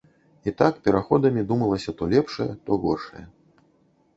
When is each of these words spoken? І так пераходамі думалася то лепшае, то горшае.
І 0.51 0.53
так 0.61 0.79
пераходамі 0.87 1.43
думалася 1.51 1.93
то 1.99 2.07
лепшае, 2.15 2.49
то 2.71 2.79
горшае. 2.87 3.25